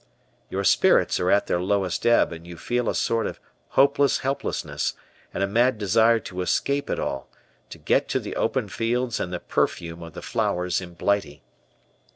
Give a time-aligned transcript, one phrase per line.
[0.49, 3.39] Your spirits are at their lowest ebb and you feel a sort of
[3.77, 4.95] hopeless helplessness
[5.31, 7.29] and a mad desire to escape it all,
[7.69, 11.43] to get to the open fields and the perfume of the flowers in Blighty.